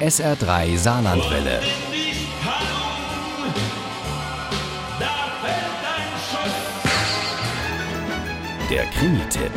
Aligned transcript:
SR3 0.00 0.76
Saarlandwelle. 0.76 1.60
Der 8.68 8.84
Krimi-Tipp. 8.86 9.52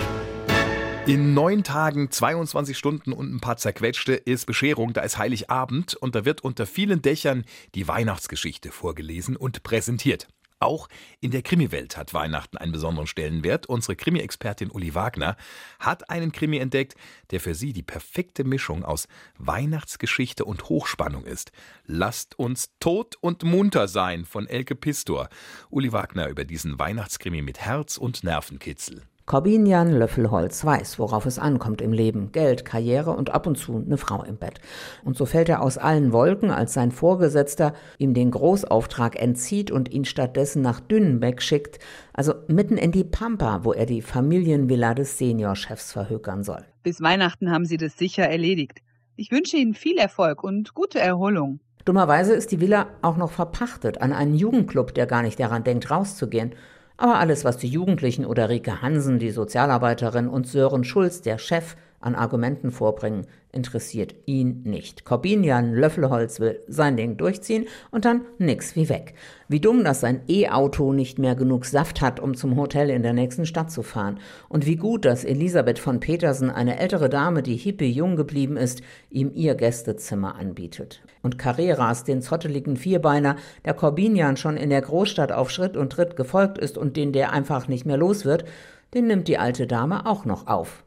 In 1.08 1.34
neun 1.34 1.64
Tagen, 1.64 2.12
22 2.12 2.78
Stunden 2.78 3.14
und 3.14 3.34
ein 3.34 3.40
paar 3.40 3.58
zerquetschte 3.58 4.14
ist 4.14 4.46
Bescherung, 4.46 4.94
da 4.94 5.02
ist 5.02 5.18
Heiligabend 5.18 5.96
und 5.96 6.14
da 6.14 6.24
wird 6.24 6.44
unter 6.44 6.68
vielen 6.68 7.02
Dächern 7.02 7.44
die 7.74 7.88
Weihnachtsgeschichte 7.88 8.72
vorgelesen 8.72 9.36
und 9.36 9.64
präsentiert. 9.64 10.28
Auch 10.60 10.88
in 11.20 11.32
der 11.32 11.44
Krimiwelt 11.44 11.98
hat 11.98 12.14
Weihnachten 12.14 12.58
einen 12.58 12.72
besonderen 12.72 13.08
Stellenwert. 13.08 13.68
Unsere 13.68 13.96
Krimi-Expertin 13.96 14.72
Uli 14.72 14.96
Wagner 14.96 15.38
hat 15.80 16.10
einen 16.10 16.32
Krimi 16.32 16.58
entdeckt, 16.58 16.96
der 17.30 17.40
für 17.40 17.54
sie 17.54 17.74
die 17.74 17.84
perfekte 17.84 18.44
Mischung 18.44 18.84
aus 18.84 19.08
Weihnachtsgeschichte 19.38 20.46
und 20.46 20.70
Hochspannung 20.70 21.26
ist. 21.26 21.52
Lasst 21.86 22.40
uns 22.40 22.72
tot 22.80 23.16
und 23.22 23.44
munter 23.44 23.88
sein 23.88 24.26
von 24.26 24.48
Elke 24.48 24.76
Pistor. 24.76 25.30
Uli 25.70 25.92
Wagner 25.92 26.28
über 26.28 26.44
diesen 26.44 26.80
Weihnachtskrimi 26.80 27.44
mit 27.44 27.60
Herz 27.60 27.98
und 27.98 28.24
Nervenkitzel. 28.24 29.04
Corbinian 29.28 29.92
Löffelholz 29.92 30.64
weiß, 30.64 31.00
worauf 31.00 31.26
es 31.26 31.38
ankommt 31.38 31.82
im 31.82 31.92
Leben. 31.92 32.32
Geld, 32.32 32.64
Karriere 32.64 33.12
und 33.12 33.30
ab 33.30 33.46
und 33.46 33.58
zu 33.58 33.76
eine 33.76 33.98
Frau 33.98 34.24
im 34.24 34.38
Bett. 34.38 34.62
Und 35.04 35.18
so 35.18 35.26
fällt 35.26 35.50
er 35.50 35.62
aus 35.62 35.78
allen 35.78 36.14
Wolken, 36.14 36.50
als 36.50 36.74
sein 36.74 36.94
Vorgesetzter 36.94 37.74
ihm 37.98 38.14
den 38.14 38.32
Großauftrag 38.32 39.22
entzieht 39.22 39.70
und 39.70 39.92
ihn 39.92 40.06
stattdessen 40.06 40.62
nach 40.62 40.80
Dünnenbeck 40.80 41.42
schickt, 41.42 41.80
also 42.14 42.36
mitten 42.48 42.78
in 42.78 42.94
die 42.94 43.04
Pampa, 43.04 43.66
wo 43.66 43.74
er 43.74 43.86
die 43.86 44.02
Familienvilla 44.02 44.94
des 44.94 45.18
Seniorchefs 45.18 45.92
verhökern 45.92 46.46
soll. 46.46 46.64
Bis 46.84 47.02
Weihnachten 47.02 47.52
haben 47.52 47.66
Sie 47.66 47.76
das 47.76 47.98
sicher 47.98 48.24
erledigt. 48.24 48.80
Ich 49.18 49.30
wünsche 49.32 49.58
Ihnen 49.58 49.74
viel 49.74 49.98
Erfolg 49.98 50.42
und 50.42 50.74
gute 50.74 51.00
Erholung. 51.02 51.60
Dummerweise 51.84 52.34
ist 52.34 52.54
die 52.54 52.62
Villa 52.62 52.88
auch 53.02 53.18
noch 53.18 53.32
verpachtet 53.32 54.02
an 54.02 54.14
einen 54.14 54.36
Jugendclub, 54.36 54.94
der 54.94 55.06
gar 55.06 55.22
nicht 55.22 55.38
daran 55.38 55.66
denkt, 55.66 55.92
rauszugehen. 55.92 56.56
Aber 56.98 57.20
alles, 57.20 57.46
was 57.46 57.58
die 57.58 57.68
Jugendlichen 57.68 58.26
oder 58.26 58.50
Rike 58.50 58.82
Hansen, 58.82 59.20
die 59.20 59.30
Sozialarbeiterin, 59.30 60.28
und 60.28 60.48
Sören 60.48 60.84
Schulz, 60.84 61.22
der 61.22 61.38
Chef, 61.38 61.76
an 62.00 62.16
Argumenten 62.16 62.72
vorbringen, 62.72 63.26
interessiert 63.52 64.14
ihn 64.26 64.62
nicht. 64.64 65.04
Corbinian 65.04 65.74
Löffelholz 65.74 66.40
will 66.40 66.60
sein 66.68 66.96
Ding 66.96 67.18
durchziehen 67.18 67.66
und 67.92 68.06
dann 68.06 68.22
nix 68.38 68.76
wie 68.76 68.88
weg. 68.88 69.16
Wie 69.48 69.60
dumm, 69.60 69.84
dass 69.84 70.02
sein 70.02 70.22
E-Auto 70.28 70.94
nicht 70.94 71.18
mehr 71.18 71.36
genug 71.36 71.66
Saft 71.66 72.02
hat, 72.02 72.20
um 72.20 72.36
zum 72.36 72.56
Hotel 72.56 72.90
in 72.90 73.02
der 73.02 73.14
nächsten 73.14 73.46
Stadt 73.46 73.72
zu 73.72 73.82
fahren. 73.82 74.20
Und 74.48 74.66
wie 74.66 74.76
gut, 74.76 75.06
dass 75.06 75.26
Elisabeth 75.26 75.80
von 75.80 76.00
Petersen, 76.00 76.52
eine 76.52 76.78
ältere 76.80 77.10
Dame, 77.10 77.42
die 77.42 77.56
hippie 77.56 77.92
jung 77.92 78.16
geblieben 78.16 78.58
ist, 78.58 78.82
ihm 79.10 79.32
ihr 79.34 79.56
Gästezimmer 79.56 80.36
anbietet. 80.36 81.02
Und 81.24 81.40
Carreras, 81.40 82.04
den 82.04 82.22
zotteligen 82.22 82.78
Vierbeiner, 82.78 83.38
der 83.66 83.74
Corbinian 83.74 84.38
schon 84.38 84.56
in 84.56 84.70
der 84.70 84.82
Großstadt 84.82 85.32
auf 85.32 85.50
Schritt 85.50 85.76
und 85.76 85.92
Tritt 85.92 86.16
gefolgt 86.16 86.58
ist 86.58 86.78
und 86.78 86.96
den 86.96 87.12
der 87.12 87.34
einfach 87.34 87.68
nicht 87.68 87.86
mehr 87.86 87.98
los 87.98 88.24
wird, 88.24 88.46
den 88.94 89.08
nimmt 89.08 89.28
die 89.28 89.38
alte 89.38 89.68
Dame 89.68 90.06
auch 90.06 90.26
noch 90.26 90.48
auf. 90.48 90.84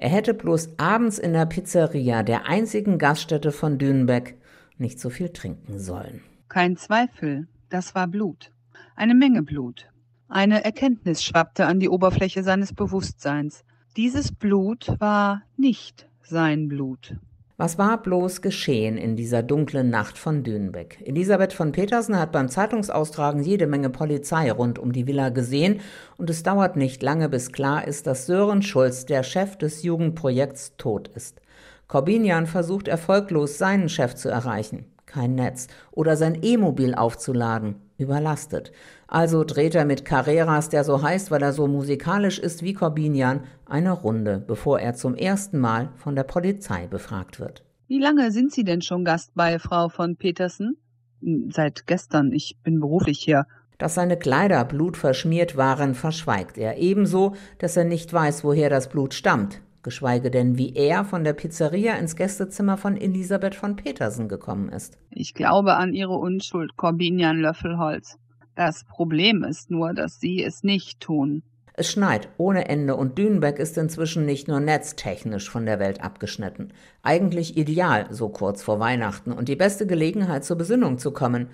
Er 0.00 0.10
hätte 0.10 0.32
bloß 0.32 0.78
abends 0.78 1.18
in 1.18 1.32
der 1.32 1.44
Pizzeria, 1.44 2.22
der 2.22 2.46
einzigen 2.46 2.98
Gaststätte 2.98 3.50
von 3.50 3.78
Dünenbeck, 3.78 4.38
nicht 4.78 5.00
so 5.00 5.10
viel 5.10 5.30
trinken 5.30 5.80
sollen. 5.80 6.22
Kein 6.48 6.76
Zweifel, 6.76 7.48
das 7.68 7.96
war 7.96 8.06
Blut. 8.06 8.52
Eine 8.94 9.16
Menge 9.16 9.42
Blut. 9.42 9.90
Eine 10.28 10.64
Erkenntnis 10.64 11.24
schwappte 11.24 11.66
an 11.66 11.80
die 11.80 11.88
Oberfläche 11.88 12.44
seines 12.44 12.72
Bewusstseins. 12.72 13.64
Dieses 13.96 14.30
Blut 14.30 14.94
war 15.00 15.42
nicht 15.56 16.08
sein 16.22 16.68
Blut. 16.68 17.16
Was 17.60 17.76
war 17.76 18.00
bloß 18.00 18.40
geschehen 18.40 18.96
in 18.96 19.16
dieser 19.16 19.42
dunklen 19.42 19.90
Nacht 19.90 20.16
von 20.16 20.44
Dünenbeck? 20.44 21.02
Elisabeth 21.04 21.52
von 21.52 21.72
Petersen 21.72 22.16
hat 22.16 22.30
beim 22.30 22.48
Zeitungsaustragen 22.48 23.42
jede 23.42 23.66
Menge 23.66 23.90
Polizei 23.90 24.52
rund 24.52 24.78
um 24.78 24.92
die 24.92 25.08
Villa 25.08 25.30
gesehen 25.30 25.80
und 26.18 26.30
es 26.30 26.44
dauert 26.44 26.76
nicht 26.76 27.02
lange, 27.02 27.28
bis 27.28 27.50
klar 27.50 27.84
ist, 27.84 28.06
dass 28.06 28.26
Sören 28.26 28.62
Schulz, 28.62 29.06
der 29.06 29.24
Chef 29.24 29.56
des 29.56 29.82
Jugendprojekts, 29.82 30.74
tot 30.78 31.08
ist. 31.16 31.40
Corbinian 31.88 32.46
versucht 32.46 32.86
erfolglos, 32.86 33.58
seinen 33.58 33.88
Chef 33.88 34.14
zu 34.14 34.28
erreichen. 34.28 34.84
Kein 35.06 35.34
Netz. 35.34 35.66
Oder 35.90 36.16
sein 36.16 36.38
E-Mobil 36.40 36.94
aufzuladen 36.94 37.87
überlastet. 37.98 38.72
Also 39.06 39.44
dreht 39.44 39.74
er 39.74 39.84
mit 39.84 40.04
Carreras, 40.04 40.68
der 40.68 40.84
so 40.84 41.02
heißt, 41.02 41.30
weil 41.30 41.42
er 41.42 41.52
so 41.52 41.66
musikalisch 41.66 42.38
ist 42.38 42.62
wie 42.62 42.72
Corbinian, 42.72 43.40
eine 43.66 43.92
Runde, 43.92 44.42
bevor 44.46 44.80
er 44.80 44.94
zum 44.94 45.14
ersten 45.14 45.58
Mal 45.58 45.90
von 45.96 46.14
der 46.14 46.24
Polizei 46.24 46.86
befragt 46.86 47.40
wird. 47.40 47.64
Wie 47.88 47.98
lange 47.98 48.30
sind 48.30 48.52
Sie 48.52 48.64
denn 48.64 48.82
schon 48.82 49.04
Gast 49.04 49.32
bei 49.34 49.58
Frau 49.58 49.88
von 49.88 50.16
Petersen? 50.16 50.76
Hm, 51.22 51.50
seit 51.52 51.86
gestern. 51.86 52.32
Ich 52.32 52.56
bin 52.62 52.80
beruflich 52.80 53.18
hier. 53.18 53.46
Dass 53.78 53.94
seine 53.94 54.16
Kleider 54.16 54.64
blutverschmiert 54.64 55.56
waren, 55.56 55.94
verschweigt 55.94 56.58
er. 56.58 56.78
Ebenso, 56.78 57.34
dass 57.58 57.76
er 57.76 57.84
nicht 57.84 58.12
weiß, 58.12 58.44
woher 58.44 58.70
das 58.70 58.88
Blut 58.88 59.14
stammt 59.14 59.60
geschweige 59.88 60.30
denn 60.30 60.58
wie 60.58 60.74
er 60.74 61.02
von 61.06 61.24
der 61.24 61.32
Pizzeria 61.32 61.94
ins 61.94 62.14
Gästezimmer 62.14 62.76
von 62.76 62.98
Elisabeth 62.98 63.54
von 63.54 63.74
Petersen 63.74 64.28
gekommen 64.28 64.68
ist. 64.68 64.98
Ich 65.08 65.32
glaube 65.32 65.76
an 65.76 65.94
ihre 65.94 66.18
Unschuld, 66.18 66.76
Corbinian 66.76 67.38
Löffelholz. 67.38 68.18
Das 68.54 68.84
Problem 68.84 69.44
ist 69.44 69.70
nur, 69.70 69.94
dass 69.94 70.20
sie 70.20 70.44
es 70.44 70.62
nicht 70.62 71.00
tun. 71.00 71.42
Es 71.72 71.90
schneit 71.90 72.28
ohne 72.36 72.68
Ende 72.68 72.96
und 72.96 73.16
Dünenbeck 73.16 73.58
ist 73.58 73.78
inzwischen 73.78 74.26
nicht 74.26 74.46
nur 74.46 74.60
netztechnisch 74.60 75.48
von 75.48 75.64
der 75.64 75.78
Welt 75.78 76.02
abgeschnitten. 76.02 76.74
Eigentlich 77.02 77.56
ideal, 77.56 78.08
so 78.10 78.28
kurz 78.28 78.62
vor 78.62 78.80
Weihnachten 78.80 79.32
und 79.32 79.48
die 79.48 79.56
beste 79.56 79.86
Gelegenheit 79.86 80.44
zur 80.44 80.58
Besinnung 80.58 80.98
zu 80.98 81.12
kommen, 81.12 81.48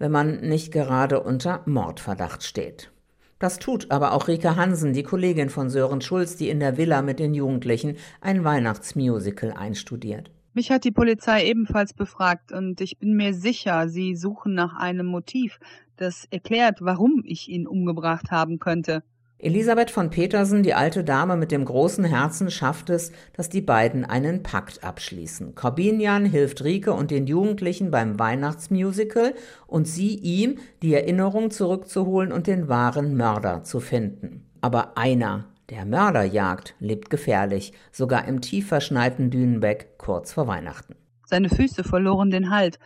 wenn 0.00 0.10
man 0.10 0.40
nicht 0.40 0.72
gerade 0.72 1.22
unter 1.22 1.62
Mordverdacht 1.66 2.42
steht. 2.42 2.90
Das 3.38 3.58
tut 3.58 3.90
aber 3.90 4.12
auch 4.12 4.28
Rika 4.28 4.56
Hansen, 4.56 4.94
die 4.94 5.02
Kollegin 5.02 5.50
von 5.50 5.68
Sören 5.68 6.00
Schulz, 6.00 6.36
die 6.36 6.48
in 6.48 6.60
der 6.60 6.78
Villa 6.78 7.02
mit 7.02 7.18
den 7.18 7.34
Jugendlichen 7.34 7.96
ein 8.20 8.44
Weihnachtsmusical 8.44 9.52
einstudiert. 9.52 10.30
Mich 10.54 10.70
hat 10.70 10.84
die 10.84 10.90
Polizei 10.90 11.44
ebenfalls 11.44 11.92
befragt 11.92 12.50
und 12.50 12.80
ich 12.80 12.96
bin 12.98 13.14
mir 13.14 13.34
sicher, 13.34 13.90
sie 13.90 14.16
suchen 14.16 14.54
nach 14.54 14.74
einem 14.74 15.04
Motiv, 15.04 15.58
das 15.96 16.26
erklärt, 16.30 16.78
warum 16.80 17.22
ich 17.26 17.48
ihn 17.48 17.66
umgebracht 17.66 18.30
haben 18.30 18.58
könnte. 18.58 19.02
Elisabeth 19.38 19.90
von 19.90 20.08
Petersen, 20.08 20.62
die 20.62 20.72
alte 20.72 21.04
Dame 21.04 21.36
mit 21.36 21.52
dem 21.52 21.66
großen 21.66 22.04
Herzen, 22.04 22.50
schafft 22.50 22.88
es, 22.88 23.12
dass 23.34 23.50
die 23.50 23.60
beiden 23.60 24.06
einen 24.06 24.42
Pakt 24.42 24.82
abschließen. 24.82 25.54
Corbinian 25.54 26.24
hilft 26.24 26.64
Rike 26.64 26.94
und 26.94 27.10
den 27.10 27.26
Jugendlichen 27.26 27.90
beim 27.90 28.18
Weihnachtsmusical 28.18 29.34
und 29.66 29.86
sie 29.86 30.16
ihm, 30.16 30.56
die 30.80 30.94
Erinnerung 30.94 31.50
zurückzuholen 31.50 32.32
und 32.32 32.46
den 32.46 32.68
wahren 32.68 33.14
Mörder 33.14 33.62
zu 33.62 33.80
finden. 33.80 34.46
Aber 34.62 34.96
einer, 34.96 35.44
der 35.68 35.84
Mörderjagd, 35.84 36.74
lebt 36.80 37.10
gefährlich, 37.10 37.74
sogar 37.92 38.26
im 38.26 38.40
tief 38.40 38.68
verschneiten 38.68 39.30
Dünenbeck 39.30 39.98
kurz 39.98 40.32
vor 40.32 40.46
Weihnachten. 40.46 40.96
Seine 41.26 41.50
Füße 41.50 41.84
verloren 41.84 42.30
den 42.30 42.48
Halt. 42.48 42.78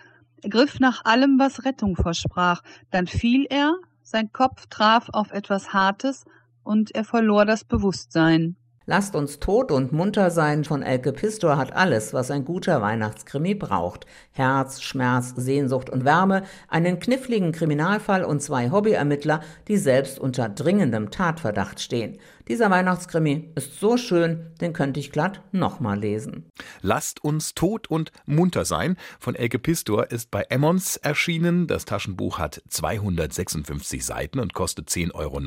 Er 0.43 0.51
griff 0.51 0.81
nach 0.81 1.05
allem, 1.05 1.39
was 1.39 1.65
Rettung 1.65 1.95
versprach. 1.95 2.63
Dann 2.91 3.07
fiel 3.07 3.47
er, 3.49 3.77
sein 4.03 4.33
Kopf 4.33 4.67
traf 4.67 5.11
auf 5.13 5.31
etwas 5.31 5.73
Hartes 5.73 6.25
und 6.63 6.95
er 6.95 7.05
verlor 7.05 7.45
das 7.45 7.65
Bewusstsein. 7.65 8.57
Lasst 8.91 9.15
uns 9.15 9.39
tot 9.39 9.71
und 9.71 9.93
munter 9.93 10.33
sein 10.33 10.65
von 10.65 10.83
Elke 10.83 11.13
Pistor 11.13 11.57
hat 11.57 11.73
alles, 11.73 12.13
was 12.13 12.33
ein 12.33 12.45
guter 12.45 12.83
Weihnachtskrimi 12.83 13.55
braucht. 13.55 14.05
Herz, 14.33 14.83
Schmerz, 14.83 15.33
Sehnsucht 15.37 15.89
und 15.89 16.05
Wärme, 16.05 16.43
einen 16.67 16.99
kniffligen 16.99 17.53
Kriminalfall 17.53 18.25
und 18.25 18.43
zwei 18.43 18.73
Hobbyermittler, 18.73 19.43
die 19.69 19.77
selbst 19.77 20.19
unter 20.19 20.49
dringendem 20.49 21.13
Tatverdacht 21.13 21.79
stehen. 21.79 22.19
Dieser 22.49 22.69
Weihnachtskrimi 22.69 23.53
ist 23.55 23.79
so 23.79 23.97
schön, 23.97 24.49
den 24.61 24.73
könnte 24.73 24.99
ich 24.99 25.13
glatt 25.13 25.41
nochmal 25.53 26.01
lesen. 26.01 26.51
Lasst 26.83 27.23
uns 27.23 27.55
tot 27.55 27.89
und 27.89 28.11
munter 28.27 28.65
sein 28.65 28.97
von 29.21 29.37
Elke 29.37 29.61
Pistor 29.61 30.11
ist 30.11 30.33
bei 30.33 30.43
Emmons 30.49 30.97
erschienen. 30.97 31.69
Das 31.69 31.85
Taschenbuch 31.85 32.41
hat 32.41 32.61
256 32.69 34.05
Seiten 34.05 34.41
und 34.41 34.53
kostet 34.53 34.89
10,90 34.89 35.15
Euro. 35.15 35.41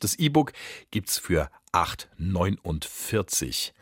Das 0.00 0.14
E-Book 0.14 0.52
gibt's 0.92 1.18
für 1.18 1.50
8,49. 1.74 3.72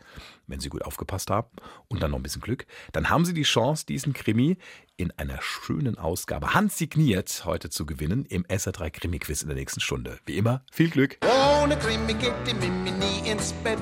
Wenn 0.47 0.59
Sie 0.59 0.69
gut 0.69 0.83
aufgepasst 0.83 1.29
haben 1.29 1.49
und 1.87 2.03
dann 2.03 2.11
noch 2.11 2.19
ein 2.19 2.23
bisschen 2.23 2.41
Glück, 2.41 2.65
dann 2.91 3.09
haben 3.09 3.23
Sie 3.23 3.33
die 3.33 3.43
Chance, 3.43 3.85
diesen 3.85 4.13
Krimi 4.13 4.57
in 4.97 5.11
einer 5.11 5.39
schönen 5.41 5.97
Ausgabe 5.97 6.53
handsigniert 6.53 7.43
heute 7.45 7.69
zu 7.69 7.85
gewinnen 7.85 8.25
im 8.25 8.43
SR3 8.45 8.89
Krimi-Quiz 8.89 9.43
in 9.43 9.47
der 9.47 9.57
nächsten 9.57 9.79
Stunde. 9.79 10.19
Wie 10.25 10.37
immer, 10.37 10.63
viel 10.71 10.89
Glück. 10.89 11.17
Ohne 11.61 11.77
Krimi 11.77 12.13
geht 12.13 12.33
die 12.45 12.53
Mimi 12.53 12.91
nie 12.91 13.29
ins 13.29 13.53
Bett. 13.53 13.79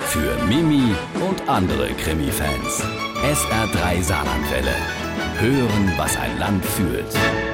Für 0.00 0.36
Mimi 0.46 0.94
und 1.26 1.48
andere 1.48 1.92
Krimi-Fans. 1.94 2.82
SR3 3.22 4.02
Saarlandwelle. 4.02 4.74
Hören, 5.38 5.92
was 5.96 6.16
ein 6.16 6.38
Land 6.38 6.64
fühlt. 6.64 7.51